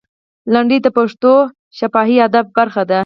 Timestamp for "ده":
2.89-2.99